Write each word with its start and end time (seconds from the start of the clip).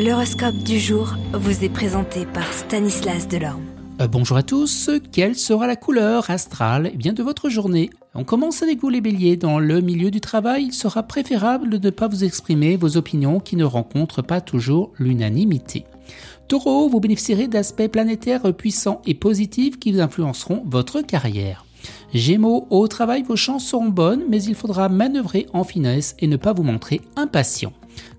L'horoscope 0.00 0.54
du 0.58 0.78
jour 0.78 1.16
vous 1.32 1.64
est 1.64 1.68
présenté 1.68 2.24
par 2.24 2.52
Stanislas 2.52 3.26
Delorme. 3.26 3.64
Euh, 4.00 4.06
bonjour 4.06 4.36
à 4.36 4.44
tous, 4.44 4.90
quelle 5.10 5.34
sera 5.34 5.66
la 5.66 5.74
couleur 5.74 6.30
astrale 6.30 6.92
eh 6.94 6.96
bien, 6.96 7.12
de 7.12 7.24
votre 7.24 7.48
journée? 7.48 7.90
On 8.14 8.22
commence 8.22 8.62
avec 8.62 8.78
vous 8.78 8.90
les 8.90 9.00
béliers. 9.00 9.36
Dans 9.36 9.58
le 9.58 9.80
milieu 9.80 10.12
du 10.12 10.20
travail, 10.20 10.66
il 10.66 10.72
sera 10.72 11.02
préférable 11.02 11.80
de 11.80 11.86
ne 11.86 11.90
pas 11.90 12.06
vous 12.06 12.22
exprimer 12.22 12.76
vos 12.76 12.96
opinions 12.96 13.40
qui 13.40 13.56
ne 13.56 13.64
rencontrent 13.64 14.22
pas 14.22 14.40
toujours 14.40 14.92
l'unanimité. 15.00 15.84
Taureau, 16.46 16.88
vous 16.88 17.00
bénéficierez 17.00 17.48
d'aspects 17.48 17.88
planétaires 17.88 18.54
puissants 18.54 19.02
et 19.04 19.14
positifs 19.14 19.80
qui 19.80 20.00
influenceront 20.00 20.62
votre 20.64 21.02
carrière. 21.02 21.64
Gémeaux, 22.14 22.68
au 22.70 22.86
travail, 22.86 23.24
vos 23.24 23.34
chances 23.34 23.66
seront 23.66 23.88
bonnes, 23.88 24.22
mais 24.28 24.44
il 24.44 24.54
faudra 24.54 24.88
manœuvrer 24.88 25.46
en 25.52 25.64
finesse 25.64 26.14
et 26.20 26.28
ne 26.28 26.36
pas 26.36 26.52
vous 26.52 26.62
montrer 26.62 27.00
impatient. 27.16 27.72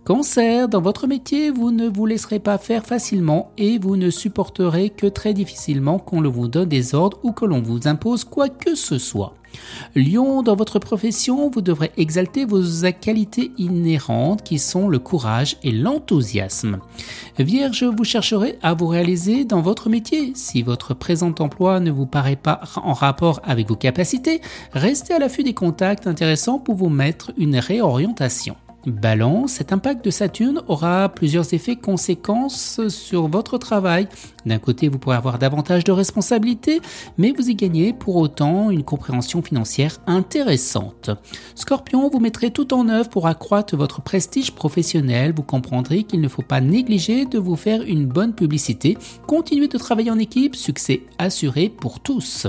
Cancer, 0.06 0.68
dans 0.68 0.82
votre 0.82 1.06
métier, 1.06 1.52
vous 1.52 1.72
ne 1.72 1.88
vous 1.88 2.06
laisserez 2.08 2.40
pas 2.40 2.58
faire 2.58 2.86
facilement 2.86 3.52
et 3.58 3.78
vous 3.78 3.96
ne 3.96 4.10
supporterez 4.10 4.90
que 4.90 5.06
très 5.06 5.34
difficilement 5.34 6.00
qu'on 6.00 6.22
vous 6.22 6.48
donne 6.48 6.68
des 6.68 6.96
ordres 6.96 7.20
ou 7.24 7.32
que 7.32 7.46
l'on 7.46 7.62
vous 7.62 7.88
impose 7.88 8.24
quoi 8.24 8.50
que 8.50 8.74
ce 8.74 8.98
soit. 8.98 9.36
Lion, 9.96 10.42
dans 10.42 10.56
votre 10.56 10.80
profession, 10.80 11.50
vous 11.50 11.62
devrez 11.62 11.92
exalter 11.98 12.46
vos 12.46 12.62
qualités 13.00 13.52
inhérentes 13.58 14.44
qui 14.44 14.60
sont 14.60 14.88
le 14.88 15.00
courage 15.00 15.58
et 15.64 15.72
l'enthousiasme. 15.72 16.80
Vierge, 17.38 17.84
vous 17.84 18.04
chercherez 18.04 18.58
à 18.62 18.74
vous 18.74 18.88
réaliser 18.88 19.46
dans 19.46 19.62
votre 19.62 19.90
métier. 19.90 20.32
Si 20.36 20.62
votre 20.62 20.94
présent 20.94 21.34
emploi 21.40 21.80
ne 21.80 21.92
vous 21.92 22.06
paraît 22.06 22.36
pas 22.36 22.62
en 22.76 22.94
rapport 22.94 23.42
avec 23.44 23.68
vos 23.68 23.76
capacités, 23.76 24.42
restez 24.74 25.14
à 25.14 25.20
l'affût 25.20 25.44
des 25.44 25.54
contacts 25.54 26.08
intéressants 26.08 26.60
pour 26.60 26.76
vous 26.76 26.90
mettre 26.90 27.32
une 27.38 27.58
réorientation. 27.58 28.56
Balance, 28.86 29.54
cet 29.54 29.74
impact 29.74 30.06
de 30.06 30.10
Saturne 30.10 30.62
aura 30.68 31.10
plusieurs 31.10 31.54
effets 31.54 31.76
conséquences 31.76 32.88
sur 32.88 33.28
votre 33.28 33.58
travail. 33.58 34.08
D'un 34.46 34.58
côté, 34.58 34.88
vous 34.88 35.00
pourrez 35.00 35.18
avoir 35.18 35.38
davantage 35.38 35.84
de 35.84 35.92
responsabilités, 35.92 36.80
mais 37.18 37.34
vous 37.34 37.50
y 37.50 37.56
gagnez 37.56 37.92
pour 37.92 38.16
autant 38.16 38.70
une 38.70 38.84
compréhension 38.84 39.42
financière 39.42 39.98
intéressante. 40.08 41.10
Scorpion, 41.56 42.10
vous 42.10 42.20
mettrez 42.20 42.52
tout 42.52 42.74
en 42.74 42.88
œuvre 42.88 43.10
pour 43.10 43.28
accroître 43.28 43.76
votre 43.76 44.02
prestige 44.02 44.54
professionnel. 44.54 45.34
Vous 45.36 45.44
comprendrez 45.44 46.04
qu'il 46.04 46.22
ne 46.22 46.30
faut 46.30 46.42
pas 46.42 46.62
négliger 46.62 47.26
de 47.26 47.38
vous 47.38 47.58
faire 47.58 47.82
une 47.82 48.06
bonne 48.06 48.34
publicité. 48.34 48.98
Continuez 49.28 49.68
de 49.68 49.78
travailler 49.78 50.12
en 50.12 50.20
équipe, 50.20 50.56
succès 50.56 51.02
assuré 51.18 51.68
pour 51.70 52.00
tous. 52.00 52.48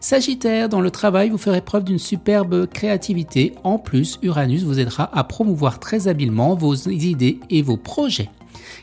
Sagittaire, 0.00 0.70
dans 0.70 0.80
le 0.80 0.90
travail, 0.90 1.28
vous 1.28 1.38
ferez 1.38 1.60
preuve 1.60 1.84
d'une 1.84 1.98
superbe 1.98 2.66
créativité. 2.66 3.54
En 3.62 3.78
plus, 3.78 4.18
Uranus 4.22 4.62
vous 4.62 4.80
aidera 4.80 5.10
à 5.16 5.22
promouvoir 5.24 5.65
très 5.70 6.08
habilement 6.08 6.54
vos 6.54 6.74
idées 6.74 7.40
et 7.50 7.62
vos 7.62 7.76
projets. 7.76 8.30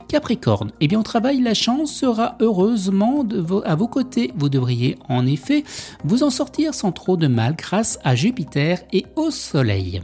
Capricorne, 0.08 0.72
eh 0.80 0.88
bien 0.88 1.00
au 1.00 1.04
travail, 1.04 1.42
la 1.42 1.54
chance 1.54 1.92
sera 1.92 2.36
heureusement 2.40 3.26
à 3.66 3.76
vos 3.76 3.88
côtés. 3.88 4.32
Vous 4.36 4.50
devriez 4.50 4.98
en 5.10 5.26
effet 5.26 5.64
vous 6.04 6.24
en 6.24 6.30
sortir 6.30 6.74
sans 6.74 6.92
trop 6.92 7.18
de 7.18 7.28
mal 7.28 7.56
grâce 7.56 8.00
à 8.04 8.16
Jupiter 8.16 8.80
et 8.92 9.06
au 9.16 9.32
Soleil. 9.32 10.02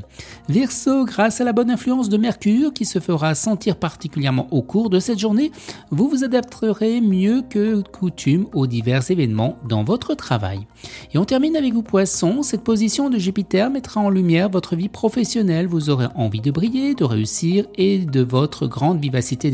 Verseau, 0.47 1.05
grâce 1.05 1.41
à 1.41 1.43
la 1.43 1.53
bonne 1.53 1.69
influence 1.69 2.09
de 2.09 2.17
Mercure 2.17 2.73
qui 2.73 2.85
se 2.85 2.99
fera 2.99 3.35
sentir 3.35 3.75
particulièrement 3.75 4.47
au 4.51 4.61
cours 4.61 4.89
de 4.89 4.99
cette 4.99 5.19
journée, 5.19 5.51
vous 5.91 6.09
vous 6.09 6.23
adapterez 6.23 7.01
mieux 7.01 7.43
que 7.47 7.81
coutume 7.81 8.47
aux 8.53 8.67
divers 8.67 9.11
événements 9.11 9.57
dans 9.67 9.83
votre 9.83 10.15
travail. 10.15 10.65
Et 11.13 11.17
on 11.17 11.25
termine 11.25 11.55
avec 11.55 11.73
vous 11.73 11.83
Poissons, 11.83 12.43
cette 12.43 12.63
position 12.63 13.09
de 13.09 13.17
Jupiter 13.17 13.69
mettra 13.69 14.01
en 14.01 14.09
lumière 14.09 14.49
votre 14.49 14.75
vie 14.75 14.89
professionnelle, 14.89 15.67
vous 15.67 15.89
aurez 15.89 16.07
envie 16.15 16.41
de 16.41 16.51
briller, 16.51 16.93
de 16.93 17.03
réussir 17.03 17.65
et 17.75 17.99
de 17.99 18.21
votre 18.21 18.67
grande 18.67 18.99
vivacité 18.99 19.51